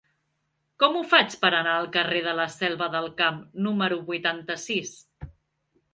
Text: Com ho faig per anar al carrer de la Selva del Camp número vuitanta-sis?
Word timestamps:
Com 0.83 0.95
ho 0.97 1.03
faig 1.11 1.35
per 1.43 1.51
anar 1.57 1.75
al 1.81 1.89
carrer 1.97 2.23
de 2.29 2.33
la 2.39 2.47
Selva 2.55 2.89
del 2.97 3.13
Camp 3.21 3.39
número 3.67 4.03
vuitanta-sis? 4.11 4.99